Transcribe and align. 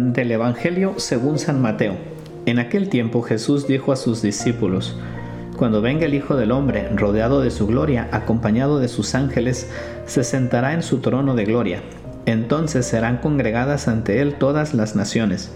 Del 0.00 0.30
Evangelio 0.30 0.94
según 0.98 1.40
San 1.40 1.60
Mateo. 1.60 1.96
En 2.46 2.60
aquel 2.60 2.88
tiempo 2.88 3.20
Jesús 3.20 3.66
dijo 3.66 3.90
a 3.90 3.96
sus 3.96 4.22
discípulos, 4.22 4.96
Cuando 5.56 5.82
venga 5.82 6.06
el 6.06 6.14
Hijo 6.14 6.36
del 6.36 6.52
Hombre, 6.52 6.88
rodeado 6.94 7.40
de 7.40 7.50
su 7.50 7.66
gloria, 7.66 8.08
acompañado 8.12 8.78
de 8.78 8.86
sus 8.86 9.16
ángeles, 9.16 9.68
se 10.06 10.22
sentará 10.22 10.72
en 10.72 10.84
su 10.84 10.98
trono 10.98 11.34
de 11.34 11.46
gloria. 11.46 11.82
Entonces 12.26 12.86
serán 12.86 13.16
congregadas 13.16 13.88
ante 13.88 14.20
él 14.20 14.34
todas 14.34 14.72
las 14.72 14.94
naciones, 14.94 15.52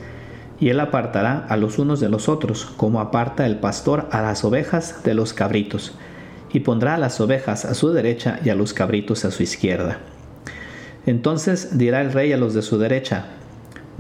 y 0.59 0.71
él 0.71 0.81
apartará 0.81 1.47
a 1.49 1.57
los 1.57 1.79
unos 1.79 2.01
de 2.01 2.09
los 2.09 2.29
otros, 2.29 2.65
como 2.65 3.01
aparta 3.01 3.47
el 3.47 3.61
pastor 3.61 4.09
a 4.11 4.23
las 4.23 4.45
ovejas 4.45 5.05
de 5.05 5.15
los 5.15 5.33
cabritos, 5.35 5.95
y 6.53 6.61
pondrá 6.61 6.97
a 6.97 6.99
las 6.99 7.21
ovejas 7.21 7.65
a 7.65 7.75
su 7.75 7.93
derecha 7.93 8.41
y 8.45 8.51
a 8.51 8.57
los 8.57 8.75
cabritos 8.75 9.25
a 9.25 9.31
su 9.31 9.45
izquierda. 9.45 9.99
Entonces 11.07 11.79
dirá 11.79 12.01
el 12.01 12.13
rey 12.13 12.33
a 12.33 12.37
los 12.37 12.55
de 12.55 12.63
su 12.63 12.77
derecha, 12.79 13.27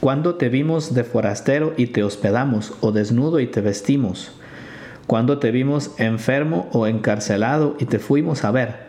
Cuando 0.00 0.34
te 0.34 0.48
vimos 0.48 0.94
de 0.94 1.04
forastero 1.04 1.72
y 1.76 1.88
te 1.88 2.04
hospedamos, 2.04 2.74
o 2.80 2.92
desnudo 2.92 3.40
y 3.40 3.46
te 3.46 3.60
vestimos? 3.60 4.32
Cuando 5.06 5.38
te 5.38 5.50
vimos 5.50 5.92
enfermo 5.98 6.68
o 6.72 6.86
encarcelado 6.86 7.76
y 7.78 7.86
te 7.86 7.98
fuimos 7.98 8.44
a 8.44 8.50
ver? 8.50 8.86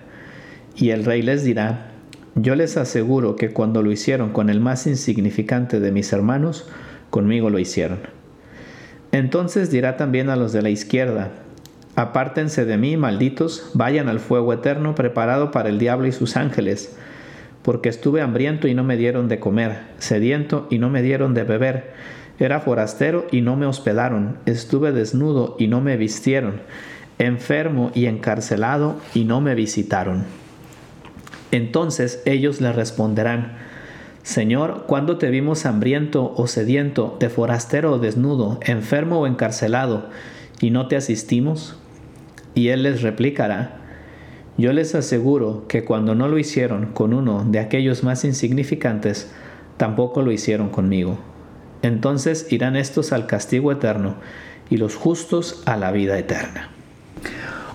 Y 0.75 0.89
el 0.89 1.05
rey 1.05 1.21
les 1.21 1.43
dirá, 1.43 1.91
yo 2.35 2.55
les 2.55 2.77
aseguro 2.77 3.35
que 3.35 3.51
cuando 3.51 3.81
lo 3.81 3.91
hicieron 3.91 4.31
con 4.31 4.49
el 4.49 4.59
más 4.59 4.85
insignificante 4.85 5.79
de 5.79 5.91
mis 5.91 6.11
hermanos, 6.13 6.67
conmigo 7.09 7.49
lo 7.49 7.57
hicieron. 7.57 7.99
Entonces 9.11 9.71
dirá 9.71 9.97
también 9.97 10.29
a 10.29 10.35
los 10.35 10.51
de 10.51 10.61
la 10.61 10.69
izquierda, 10.69 11.31
apártense 11.95 12.65
de 12.65 12.77
mí, 12.77 12.97
malditos, 12.97 13.71
vayan 13.73 14.09
al 14.09 14.19
fuego 14.19 14.53
eterno 14.53 14.93
preparado 14.93 15.51
para 15.51 15.69
el 15.69 15.79
diablo 15.79 16.07
y 16.07 16.11
sus 16.11 16.35
ángeles 16.37 16.95
porque 17.67 17.89
estuve 17.89 18.21
hambriento 18.21 18.69
y 18.69 18.73
no 18.73 18.85
me 18.85 18.95
dieron 18.95 19.27
de 19.27 19.41
comer, 19.41 19.79
sediento 19.97 20.67
y 20.69 20.79
no 20.79 20.89
me 20.89 21.01
dieron 21.01 21.33
de 21.33 21.43
beber, 21.43 21.91
era 22.39 22.61
forastero 22.61 23.27
y 23.29 23.41
no 23.41 23.57
me 23.57 23.65
hospedaron, 23.65 24.37
estuve 24.45 24.93
desnudo 24.93 25.57
y 25.59 25.67
no 25.67 25.81
me 25.81 25.97
vistieron, 25.97 26.61
enfermo 27.19 27.91
y 27.93 28.05
encarcelado 28.05 28.95
y 29.13 29.25
no 29.25 29.41
me 29.41 29.53
visitaron. 29.53 30.23
Entonces 31.51 32.21
ellos 32.23 32.61
le 32.61 32.71
responderán, 32.71 33.57
Señor, 34.23 34.85
¿cuándo 34.87 35.17
te 35.17 35.29
vimos 35.29 35.65
hambriento 35.65 36.33
o 36.37 36.47
sediento, 36.47 37.17
de 37.19 37.27
forastero 37.27 37.95
o 37.95 37.99
desnudo, 37.99 38.61
enfermo 38.61 39.19
o 39.19 39.27
encarcelado, 39.27 40.07
y 40.61 40.69
no 40.69 40.87
te 40.87 40.95
asistimos? 40.95 41.77
Y 42.55 42.69
él 42.69 42.83
les 42.83 43.02
replicará, 43.02 43.77
yo 44.57 44.73
les 44.73 44.95
aseguro 44.95 45.65
que 45.67 45.85
cuando 45.85 46.15
no 46.15 46.27
lo 46.27 46.39
hicieron 46.39 46.87
con 46.87 47.13
uno 47.13 47.45
de 47.45 47.59
aquellos 47.59 48.03
más 48.03 48.25
insignificantes, 48.25 49.31
tampoco 49.77 50.23
lo 50.23 50.31
hicieron 50.31 50.69
conmigo. 50.69 51.19
Entonces 51.83 52.51
irán 52.51 52.75
estos 52.75 53.13
al 53.13 53.27
castigo 53.27 53.71
eterno 53.71 54.15
y 54.69 54.77
los 54.77 54.95
justos 54.95 55.61
a 55.65 55.77
la 55.77 55.91
vida 55.91 56.17
eterna. 56.17 56.69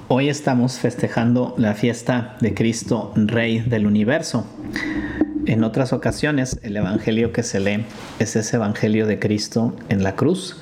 Hoy 0.08 0.28
estamos 0.28 0.78
festejando 0.78 1.54
la 1.56 1.74
fiesta 1.74 2.36
de 2.40 2.52
Cristo, 2.52 3.12
Rey 3.14 3.60
del 3.60 3.86
universo. 3.86 4.44
En 5.46 5.64
otras 5.64 5.92
ocasiones 5.92 6.58
el 6.62 6.76
Evangelio 6.76 7.32
que 7.32 7.44
se 7.44 7.60
lee 7.60 7.84
es 8.18 8.36
ese 8.36 8.56
Evangelio 8.56 9.06
de 9.06 9.18
Cristo 9.18 9.74
en 9.88 10.02
la 10.02 10.16
cruz, 10.16 10.60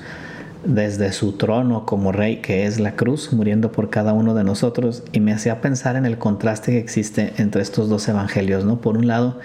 desde 0.63 1.11
su 1.11 1.33
trono 1.33 1.85
como 1.85 2.11
rey 2.11 2.37
que 2.37 2.65
es 2.65 2.79
la 2.79 2.95
cruz, 2.95 3.33
muriendo 3.33 3.71
por 3.71 3.89
cada 3.89 4.13
uno 4.13 4.33
de 4.33 4.43
nosotros, 4.43 5.03
y 5.11 5.19
me 5.19 5.33
hacía 5.33 5.61
pensar 5.61 5.95
en 5.95 6.05
el 6.05 6.17
contraste 6.17 6.71
que 6.71 6.79
existe 6.79 7.33
entre 7.37 7.61
estos 7.61 7.89
dos 7.89 8.07
evangelios, 8.07 8.65
¿no? 8.65 8.81
Por 8.81 8.97
un 8.97 9.07
lado, 9.07 9.39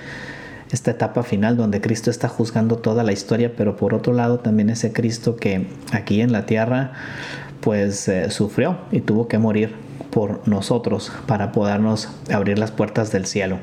esta 0.70 0.90
etapa 0.90 1.22
final 1.22 1.56
donde 1.56 1.80
Cristo 1.80 2.10
está 2.10 2.28
juzgando 2.28 2.76
toda 2.76 3.02
la 3.02 3.12
historia, 3.12 3.52
pero 3.56 3.76
por 3.76 3.94
otro 3.94 4.12
lado 4.12 4.40
también 4.40 4.70
ese 4.70 4.92
Cristo 4.92 5.36
que 5.36 5.66
aquí 5.92 6.20
en 6.20 6.32
la 6.32 6.46
tierra 6.46 6.92
pues 7.60 8.08
eh, 8.08 8.30
sufrió 8.30 8.78
y 8.92 9.00
tuvo 9.00 9.28
que 9.28 9.38
morir 9.38 9.74
por 10.10 10.46
nosotros 10.46 11.12
para 11.26 11.52
podernos 11.52 12.08
abrir 12.32 12.58
las 12.58 12.70
puertas 12.70 13.12
del 13.12 13.26
cielo. 13.26 13.58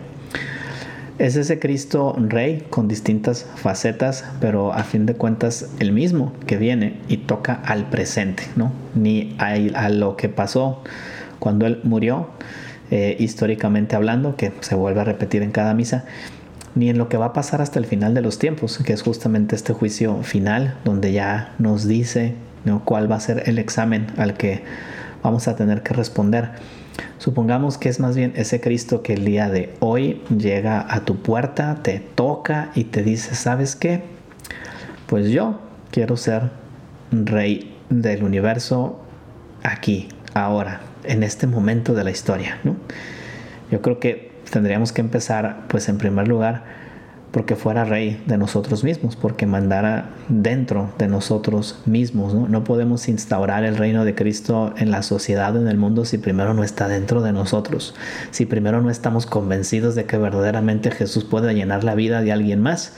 Es 1.20 1.36
ese 1.36 1.60
Cristo 1.60 2.16
rey 2.18 2.66
con 2.72 2.88
distintas 2.88 3.46
facetas, 3.56 4.26
pero 4.42 4.74
a 4.74 4.84
fin 4.84 5.06
de 5.06 5.14
cuentas 5.14 5.70
el 5.80 5.92
mismo 5.92 6.34
que 6.48 6.58
viene 6.58 7.00
y 7.08 7.18
toca 7.18 7.54
al 7.54 7.88
presente, 7.90 8.44
¿no? 8.56 8.72
Ni 8.96 9.36
a, 9.38 9.90
lo 9.90 10.18
que 10.18 10.28
pasó 10.28 10.82
cuando 11.38 11.68
él 11.68 11.82
murió, 11.84 12.30
eh, 12.90 13.16
históricamente 13.20 13.96
hablando, 13.96 14.36
que 14.36 14.54
se 14.62 14.74
vuelve 14.74 15.02
a 15.02 15.04
repetir 15.04 15.44
en 15.44 15.52
cada 15.52 15.76
misa, 15.76 16.06
ni 16.74 16.90
en 16.90 16.98
lo 16.98 17.10
que 17.10 17.18
va 17.18 17.28
a 17.28 17.34
pasar 17.34 17.62
hasta 17.62 17.78
el 17.78 17.86
final 17.86 18.16
de 18.16 18.22
los 18.22 18.40
tiempos, 18.40 18.80
que 18.80 18.94
es 18.94 19.04
justamente 19.04 19.56
este 19.56 19.74
juicio 19.74 20.24
final, 20.24 20.80
donde 20.84 21.12
ya 21.12 21.54
nos 21.60 21.88
dice 21.88 22.34
cuál 22.86 23.12
va 23.12 23.18
a 23.18 23.20
ser 23.20 23.44
el 23.46 23.60
examen 23.60 24.08
al 24.18 24.36
que 24.36 24.64
vamos 25.22 25.48
a 25.48 25.56
tener 25.56 25.84
que 25.84 25.94
responder. 25.94 26.50
Supongamos 27.18 27.78
que 27.78 27.90
es 27.90 28.00
más 28.00 28.16
bien 28.16 28.34
ese 28.36 28.60
Cristo 28.60 29.02
que 29.02 29.14
el 29.14 29.26
día 29.26 29.50
de 29.50 29.74
hoy 29.80 30.22
llega 30.36 30.86
a 30.94 31.06
tu 31.06 31.22
puerta, 31.22 31.80
te 31.82 32.00
toca 32.00 32.72
y 32.76 32.86
te 32.86 33.04
dice, 33.04 33.36
¿sabes 33.36 33.76
qué? 33.76 34.04
Pues 35.08 35.30
yo 35.30 35.60
quiero 35.92 36.18
ser 36.18 36.52
rey 37.12 37.76
del 37.90 38.24
universo 38.24 39.00
aquí, 39.64 40.10
ahora, 40.34 40.82
en 41.04 41.24
este 41.24 41.48
momento 41.48 41.94
de 41.94 42.04
la 42.04 42.12
historia. 42.12 42.58
Yo 43.72 43.82
creo 43.82 44.00
que 44.00 44.32
tendríamos 44.50 44.92
que 44.92 45.02
empezar, 45.02 45.64
pues 45.68 45.90
en 45.90 45.98
primer 45.98 46.28
lugar, 46.28 46.64
porque 47.34 47.56
fuera 47.56 47.84
rey 47.84 48.22
de 48.28 48.38
nosotros 48.38 48.84
mismos, 48.84 49.16
porque 49.16 49.48
mandara 49.48 50.12
dentro 50.30 50.94
de 51.00 51.08
nosotros 51.08 51.80
mismos. 51.88 52.32
¿no? 52.36 52.64
podemos 52.64 53.10
instaurar 53.10 53.64
el 53.64 53.76
reino 53.76 54.06
de 54.06 54.14
Cristo 54.14 54.72
en 54.78 54.92
la 54.92 55.02
sociedad 55.02 55.58
en 55.58 55.68
el 55.68 55.78
mundo 55.78 56.06
si 56.06 56.20
primero 56.20 56.54
no 56.54 56.64
está 56.64 56.88
dentro 56.88 57.24
de 57.24 57.34
nosotros, 57.34 57.96
si 58.30 58.46
primero 58.46 58.84
no 58.84 58.92
estamos 58.92 59.26
convencidos 59.26 59.96
de 59.96 60.06
que 60.06 60.20
verdaderamente 60.20 60.92
Jesús 60.92 61.24
puede 61.24 61.56
llenar 61.56 61.84
la 61.84 61.96
vida 61.96 62.22
de 62.22 62.32
alguien 62.32 62.62
más. 62.62 62.94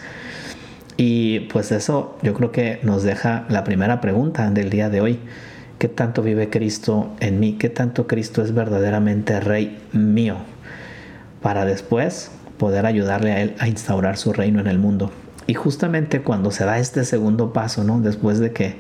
Y 0.98 1.42
pues 1.52 1.72
eso 1.72 2.18
yo 2.22 2.34
creo 2.34 2.52
que 2.52 2.80
nos 2.84 3.04
deja 3.04 3.46
la 3.48 3.64
primera 3.64 4.02
pregunta 4.02 4.52
del 4.52 4.70
día 4.70 4.90
de 4.90 5.00
hoy. 5.00 5.20
¿Qué 5.80 5.88
tanto 5.88 6.22
vive 6.22 6.50
Cristo 6.50 7.10
en 7.22 7.40
mí? 7.40 7.54
¿Qué 7.54 7.70
tanto 7.70 8.06
Cristo 8.06 8.42
es 8.42 8.54
verdaderamente 8.54 9.40
rey 9.40 9.78
mío? 9.94 10.36
Para 11.42 11.64
después 11.64 12.32
poder 12.58 12.86
ayudarle 12.86 13.32
a 13.32 13.42
él 13.42 13.56
a 13.60 13.68
instaurar 13.68 14.18
su 14.18 14.34
reino 14.34 14.60
en 14.60 14.68
el 14.68 14.80
mundo. 14.80 15.12
Y 15.48 15.54
justamente 15.54 16.22
cuando 16.22 16.52
se 16.52 16.66
da 16.66 16.80
este 16.80 17.06
segundo 17.06 17.54
paso, 17.54 17.84
¿no? 17.84 18.00
después 18.00 18.40
de 18.40 18.52
que 18.52 18.78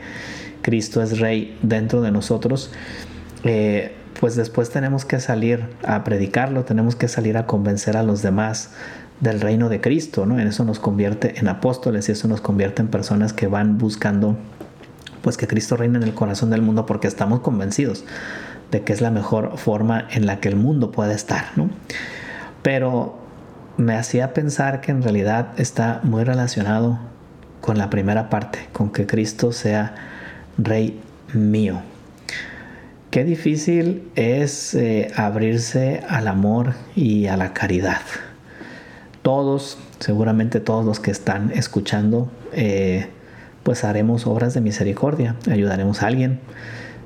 Cristo 0.61 1.01
es 1.03 1.19
rey 1.19 1.57
dentro 1.61 2.01
de 2.01 2.11
nosotros, 2.11 2.71
eh, 3.43 3.93
pues 4.19 4.35
después 4.35 4.69
tenemos 4.69 5.05
que 5.05 5.19
salir 5.19 5.65
a 5.85 6.03
predicarlo, 6.03 6.63
tenemos 6.63 6.95
que 6.95 7.07
salir 7.07 7.37
a 7.37 7.45
convencer 7.45 7.97
a 7.97 8.03
los 8.03 8.21
demás 8.21 8.71
del 9.19 9.41
reino 9.41 9.69
de 9.69 9.81
Cristo, 9.81 10.25
¿no? 10.25 10.39
En 10.39 10.47
eso 10.47 10.65
nos 10.65 10.79
convierte 10.79 11.39
en 11.39 11.47
apóstoles 11.47 12.09
y 12.09 12.13
eso 12.13 12.27
nos 12.27 12.41
convierte 12.41 12.81
en 12.81 12.87
personas 12.87 13.33
que 13.33 13.47
van 13.47 13.77
buscando 13.77 14.37
pues 15.21 15.37
que 15.37 15.47
Cristo 15.47 15.75
reine 15.75 15.97
en 15.97 16.03
el 16.03 16.13
corazón 16.13 16.49
del 16.49 16.61
mundo 16.61 16.85
porque 16.85 17.07
estamos 17.07 17.39
convencidos 17.39 18.03
de 18.71 18.81
que 18.81 18.93
es 18.93 19.01
la 19.01 19.11
mejor 19.11 19.57
forma 19.57 20.07
en 20.11 20.25
la 20.25 20.39
que 20.39 20.49
el 20.49 20.55
mundo 20.55 20.91
puede 20.91 21.13
estar, 21.13 21.45
¿no? 21.55 21.69
Pero 22.61 23.24
me 23.77 23.95
hacía 23.95 24.33
pensar 24.33 24.81
que 24.81 24.91
en 24.91 25.01
realidad 25.01 25.49
está 25.57 25.99
muy 26.03 26.23
relacionado 26.23 26.99
con 27.61 27.77
la 27.77 27.89
primera 27.89 28.29
parte, 28.29 28.59
con 28.71 28.91
que 28.91 29.05
Cristo 29.05 29.51
sea 29.51 29.95
Rey 30.57 31.01
mío. 31.33 31.81
Qué 33.11 33.23
difícil 33.23 34.11
es 34.15 34.73
eh, 34.75 35.11
abrirse 35.15 36.03
al 36.07 36.27
amor 36.27 36.73
y 36.95 37.27
a 37.27 37.37
la 37.37 37.53
caridad. 37.53 38.01
Todos, 39.21 39.77
seguramente 39.99 40.59
todos 40.59 40.85
los 40.85 40.99
que 40.99 41.11
están 41.11 41.51
escuchando, 41.51 42.29
eh, 42.53 43.07
pues 43.63 43.83
haremos 43.83 44.27
obras 44.27 44.53
de 44.53 44.61
misericordia, 44.61 45.35
ayudaremos 45.49 46.03
a 46.03 46.07
alguien, 46.07 46.39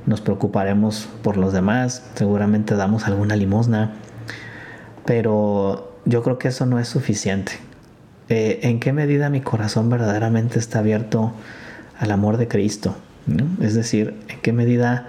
nos 0.06 0.20
preocuparemos 0.20 1.08
por 1.22 1.38
los 1.38 1.54
demás, 1.54 2.04
seguramente 2.16 2.76
damos 2.76 3.06
alguna 3.06 3.36
limosna, 3.36 3.94
pero 5.06 5.89
yo 6.06 6.24
creo 6.24 6.38
que 6.38 6.50
eso 6.50 6.66
no 6.66 6.80
es 6.80 6.88
suficiente. 6.88 7.54
Eh, 8.30 8.60
¿En 8.64 8.80
qué 8.80 8.94
medida 8.94 9.30
mi 9.30 9.42
corazón 9.42 9.90
verdaderamente 9.90 10.60
está 10.60 10.80
abierto 10.80 11.34
al 12.00 12.12
amor 12.12 12.38
de 12.38 12.48
Cristo. 12.48 12.96
Es 13.62 13.76
decir, 13.76 14.16
en 14.28 14.40
qué 14.42 14.54
medida 14.54 15.08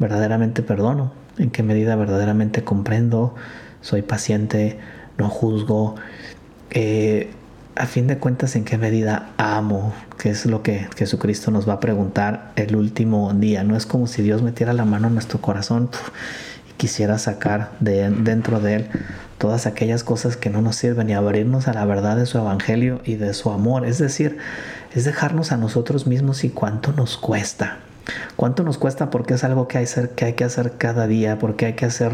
verdaderamente 0.00 0.62
perdono, 0.62 1.12
en 1.38 1.50
qué 1.50 1.62
medida 1.62 1.94
verdaderamente 1.94 2.64
comprendo, 2.64 3.36
soy 3.82 4.02
paciente, 4.02 4.78
no 5.18 5.28
juzgo, 5.28 5.94
eh, 6.70 7.30
a 7.76 7.86
fin 7.86 8.06
de 8.06 8.18
cuentas 8.18 8.56
en 8.56 8.64
qué 8.64 8.78
medida 8.78 9.30
amo, 9.36 9.94
que 10.18 10.30
es 10.30 10.46
lo 10.46 10.62
que 10.62 10.88
Jesucristo 10.96 11.50
nos 11.50 11.68
va 11.68 11.74
a 11.74 11.80
preguntar 11.80 12.52
el 12.56 12.74
último 12.74 13.32
día. 13.32 13.62
No 13.62 13.76
es 13.76 13.86
como 13.86 14.06
si 14.06 14.22
Dios 14.22 14.42
metiera 14.42 14.72
la 14.72 14.84
mano 14.84 15.08
en 15.08 15.14
nuestro 15.14 15.40
corazón 15.40 15.88
y 16.68 16.72
quisiera 16.72 17.18
sacar 17.18 17.72
de, 17.80 18.10
dentro 18.10 18.58
de 18.58 18.74
él 18.74 18.86
todas 19.42 19.66
aquellas 19.66 20.04
cosas 20.04 20.36
que 20.36 20.50
no 20.50 20.62
nos 20.62 20.76
sirven 20.76 21.10
y 21.10 21.14
abrirnos 21.14 21.66
a 21.66 21.72
la 21.72 21.84
verdad 21.84 22.16
de 22.16 22.26
su 22.26 22.38
evangelio 22.38 23.00
y 23.04 23.16
de 23.16 23.34
su 23.34 23.50
amor. 23.50 23.84
Es 23.84 23.98
decir, 23.98 24.38
es 24.94 25.04
dejarnos 25.04 25.50
a 25.50 25.56
nosotros 25.56 26.06
mismos 26.06 26.44
y 26.44 26.50
cuánto 26.50 26.92
nos 26.92 27.16
cuesta. 27.16 27.78
¿Cuánto 28.36 28.62
nos 28.62 28.78
cuesta? 28.78 29.10
Porque 29.10 29.34
es 29.34 29.42
algo 29.42 29.66
que 29.66 29.78
hay, 29.78 29.86
que 30.14 30.26
hay 30.26 30.34
que 30.34 30.44
hacer 30.44 30.74
cada 30.78 31.08
día, 31.08 31.40
porque 31.40 31.66
hay 31.66 31.72
que 31.72 31.86
hacer 31.86 32.12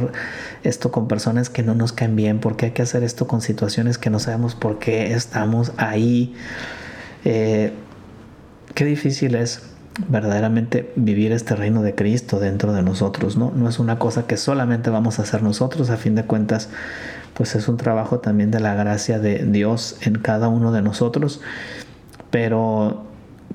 esto 0.64 0.90
con 0.90 1.06
personas 1.06 1.50
que 1.50 1.62
no 1.62 1.75
nos 1.75 1.92
caen 1.92 2.16
bien, 2.16 2.38
porque 2.40 2.64
hay 2.64 2.72
que 2.72 2.80
hacer 2.80 3.02
esto 3.02 3.26
con 3.26 3.42
situaciones 3.42 3.98
que 3.98 4.08
no 4.08 4.20
sabemos 4.20 4.54
por 4.54 4.78
qué 4.78 5.12
estamos 5.12 5.72
ahí. 5.76 6.34
Eh, 7.26 7.75
qué 8.72 8.86
difícil 8.86 9.34
es 9.34 9.64
verdaderamente 10.08 10.90
vivir 10.96 11.32
este 11.32 11.56
reino 11.56 11.82
de 11.82 11.94
Cristo 11.94 12.40
dentro 12.40 12.72
de 12.72 12.82
nosotros, 12.82 13.36
¿no? 13.36 13.52
No 13.54 13.69
es 13.69 13.78
una 13.78 13.98
cosa 13.98 14.26
que 14.26 14.38
solamente 14.38 14.88
vamos 14.88 15.19
a 15.19 15.22
hacer 15.22 15.42
nosotros, 15.42 15.90
a 15.90 15.98
fin 15.98 16.14
de 16.14 16.25
cuentas, 16.25 16.70
pues 17.34 17.54
es 17.54 17.69
un 17.69 17.76
trabajo 17.76 18.20
también 18.20 18.50
de 18.50 18.60
la 18.60 18.75
gracia 18.75 19.19
de 19.19 19.44
Dios 19.44 19.96
en 20.02 20.19
cada 20.19 20.48
uno 20.48 20.72
de 20.72 20.82
nosotros, 20.82 21.40
pero 22.30 23.04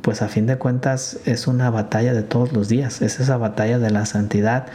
pues 0.01 0.21
a 0.21 0.27
fin 0.27 0.47
de 0.47 0.57
cuentas 0.57 1.19
es 1.25 1.47
una 1.47 1.69
batalla 1.69 2.13
de 2.13 2.23
todos 2.23 2.51
los 2.51 2.67
días, 2.67 3.01
es 3.01 3.19
esa 3.19 3.37
batalla 3.37 3.79
de 3.79 3.89
la 3.89 4.05
santidad, 4.05 4.67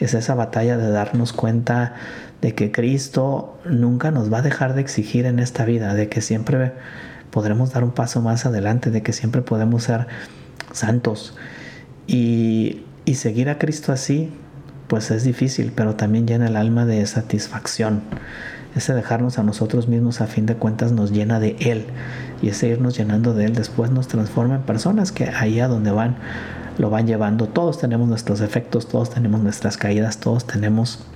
es 0.00 0.14
esa 0.14 0.34
batalla 0.34 0.76
de 0.76 0.90
darnos 0.90 1.32
cuenta 1.32 1.94
de 2.42 2.54
que 2.54 2.70
Cristo 2.70 3.58
nunca 3.64 4.10
nos 4.10 4.32
va 4.32 4.38
a 4.38 4.42
dejar 4.42 4.74
de 4.74 4.82
exigir 4.82 5.24
en 5.24 5.38
esta 5.38 5.64
vida, 5.64 5.94
de 5.94 6.08
que 6.08 6.20
siempre 6.20 6.72
podremos 7.30 7.72
dar 7.72 7.84
un 7.84 7.92
paso 7.92 8.20
más 8.20 8.46
adelante, 8.46 8.90
de 8.90 9.02
que 9.02 9.12
siempre 9.12 9.42
podemos 9.42 9.84
ser 9.84 10.06
santos. 10.72 11.34
Y, 12.06 12.82
y 13.04 13.14
seguir 13.14 13.48
a 13.48 13.58
Cristo 13.58 13.92
así, 13.92 14.30
pues 14.88 15.10
es 15.10 15.24
difícil, 15.24 15.72
pero 15.74 15.94
también 15.96 16.26
llena 16.26 16.48
el 16.48 16.56
alma 16.56 16.86
de 16.86 17.04
satisfacción. 17.06 18.02
Ese 18.74 18.94
dejarnos 18.94 19.38
a 19.38 19.42
nosotros 19.42 19.88
mismos 19.88 20.20
a 20.20 20.26
fin 20.26 20.44
de 20.44 20.54
cuentas 20.54 20.92
nos 20.92 21.10
llena 21.10 21.40
de 21.40 21.56
Él 21.60 21.86
y 22.42 22.48
ese 22.48 22.68
irnos 22.68 22.96
llenando 22.96 23.32
de 23.32 23.46
Él 23.46 23.54
después 23.54 23.90
nos 23.90 24.06
transforma 24.06 24.56
en 24.56 24.62
personas 24.62 25.12
que 25.12 25.24
ahí 25.24 25.60
a 25.60 25.68
donde 25.68 25.90
van 25.90 26.16
lo 26.78 26.90
van 26.90 27.06
llevando. 27.06 27.48
Todos 27.48 27.78
tenemos 27.78 28.08
nuestros 28.08 28.40
efectos, 28.40 28.88
todos 28.88 29.10
tenemos 29.10 29.40
nuestras 29.40 29.76
caídas, 29.76 30.18
todos 30.18 30.46
tenemos 30.46 31.06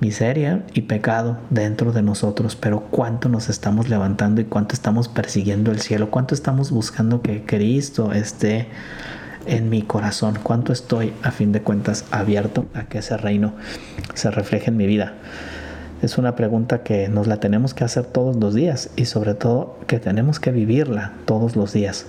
miseria 0.00 0.64
y 0.74 0.82
pecado 0.82 1.38
dentro 1.50 1.92
de 1.92 2.02
nosotros, 2.02 2.56
pero 2.56 2.80
cuánto 2.90 3.28
nos 3.28 3.48
estamos 3.48 3.88
levantando 3.88 4.40
y 4.40 4.44
cuánto 4.44 4.74
estamos 4.74 5.08
persiguiendo 5.08 5.70
el 5.70 5.80
cielo, 5.80 6.10
cuánto 6.10 6.34
estamos 6.34 6.70
buscando 6.70 7.22
que 7.22 7.44
Cristo 7.46 8.12
esté 8.12 8.68
en 9.46 9.70
mi 9.70 9.82
corazón, 9.82 10.38
cuánto 10.42 10.72
estoy 10.72 11.12
a 11.22 11.30
fin 11.30 11.52
de 11.52 11.62
cuentas 11.62 12.04
abierto 12.10 12.66
a 12.74 12.84
que 12.84 12.98
ese 12.98 13.16
reino 13.16 13.54
se 14.14 14.30
refleje 14.30 14.70
en 14.70 14.76
mi 14.76 14.86
vida. 14.86 15.14
Es 16.02 16.18
una 16.18 16.36
pregunta 16.36 16.82
que 16.82 17.08
nos 17.08 17.26
la 17.26 17.38
tenemos 17.38 17.72
que 17.72 17.84
hacer 17.84 18.04
todos 18.04 18.36
los 18.36 18.54
días 18.54 18.90
y 18.96 19.06
sobre 19.06 19.34
todo 19.34 19.78
que 19.86 19.98
tenemos 19.98 20.40
que 20.40 20.52
vivirla 20.52 21.12
todos 21.24 21.56
los 21.56 21.72
días. 21.72 22.06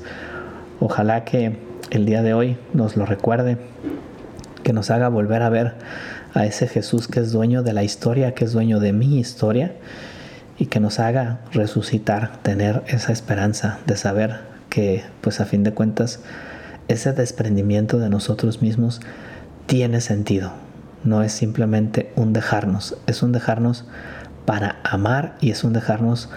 Ojalá 0.79 1.23
que 1.23 1.57
el 1.91 2.05
día 2.05 2.21
de 2.21 2.33
hoy 2.33 2.57
nos 2.73 2.97
lo 2.97 3.05
recuerde, 3.05 3.57
que 4.63 4.73
nos 4.73 4.91
haga 4.91 5.07
volver 5.07 5.41
a 5.41 5.49
ver 5.49 5.75
a 6.33 6.45
ese 6.45 6.67
Jesús 6.67 7.07
que 7.07 7.21
es 7.21 7.31
dueño 7.31 7.63
de 7.63 7.73
la 7.73 7.83
historia, 7.83 8.33
que 8.33 8.45
es 8.45 8.51
dueño 8.51 8.79
de 8.79 8.91
mi 8.91 9.19
historia 9.19 9.73
y 10.57 10.65
que 10.65 10.79
nos 10.79 10.99
haga 10.99 11.39
resucitar, 11.53 12.37
tener 12.41 12.83
esa 12.87 13.13
esperanza 13.13 13.79
de 13.85 13.95
saber 13.95 14.41
que 14.69 15.03
pues 15.21 15.39
a 15.39 15.45
fin 15.45 15.63
de 15.63 15.73
cuentas 15.73 16.19
ese 16.87 17.13
desprendimiento 17.13 17.99
de 17.99 18.09
nosotros 18.09 18.61
mismos 18.61 19.01
tiene 19.65 20.01
sentido, 20.01 20.51
no 21.03 21.23
es 21.23 21.31
simplemente 21.31 22.11
un 22.15 22.33
dejarnos, 22.33 22.97
es 23.07 23.23
un 23.23 23.31
dejarnos 23.31 23.85
para 24.45 24.77
amar 24.83 25.35
y 25.41 25.51
es 25.51 25.63
un 25.63 25.73
dejarnos 25.73 26.29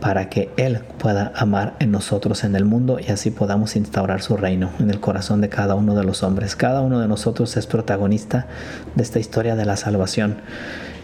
para 0.00 0.28
que 0.28 0.50
Él 0.56 0.80
pueda 0.98 1.32
amar 1.36 1.76
en 1.78 1.92
nosotros 1.92 2.42
en 2.42 2.56
el 2.56 2.64
mundo 2.64 2.98
y 2.98 3.12
así 3.12 3.30
podamos 3.30 3.76
instaurar 3.76 4.20
su 4.20 4.36
reino 4.36 4.70
en 4.80 4.90
el 4.90 4.98
corazón 4.98 5.40
de 5.40 5.48
cada 5.48 5.76
uno 5.76 5.94
de 5.94 6.02
los 6.02 6.24
hombres. 6.24 6.56
Cada 6.56 6.80
uno 6.80 6.98
de 6.98 7.06
nosotros 7.06 7.56
es 7.56 7.68
protagonista 7.68 8.48
de 8.96 9.02
esta 9.04 9.20
historia 9.20 9.54
de 9.54 9.64
la 9.64 9.76
salvación 9.76 10.38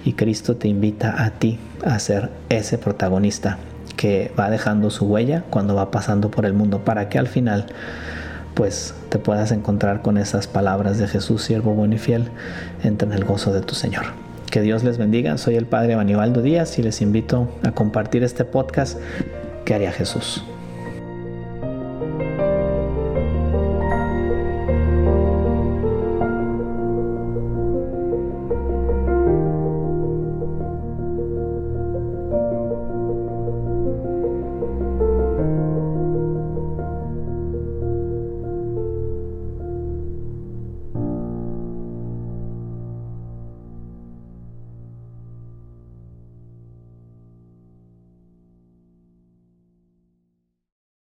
y 0.05 0.15
Cristo 0.15 0.57
te 0.57 0.67
invita 0.67 1.25
a 1.25 1.31
ti 1.31 1.61
a 1.85 1.97
ser 2.01 2.31
ese 2.49 2.77
protagonista 2.77 3.59
que 3.97 4.33
va 4.37 4.51
dejando 4.51 4.91
su 4.91 5.07
huella 5.07 5.45
cuando 5.49 5.77
va 5.77 5.93
pasando 5.93 6.29
por 6.31 6.45
el 6.45 6.55
mundo 6.55 6.85
para 6.85 7.09
que 7.09 7.19
al 7.19 7.29
final 7.29 7.67
pues 8.55 8.95
te 9.09 9.19
puedas 9.19 9.53
encontrar 9.53 10.03
con 10.03 10.19
esas 10.19 10.47
palabras 10.47 10.99
de 10.99 11.09
Jesús, 11.09 11.43
siervo 11.43 11.75
bueno 11.75 11.95
y 11.95 11.99
fiel, 11.99 12.29
entra 12.83 13.07
en 13.07 13.15
el 13.15 13.25
gozo 13.25 13.53
de 13.53 13.61
tu 13.61 13.75
Señor. 13.75 14.07
Que 14.51 14.63
Dios 14.63 14.83
les 14.83 14.99
bendiga. 14.99 15.37
Soy 15.37 15.57
el 15.57 15.67
Padre 15.67 15.97
Manibaldo 15.97 16.41
Díaz 16.43 16.79
y 16.79 16.83
les 16.83 17.03
invito 17.03 17.49
a 17.63 17.73
compartir 17.73 18.25
este 18.25 18.45
podcast 18.45 18.99
que 19.65 19.75
haría 19.75 19.93
Jesús. 19.93 20.43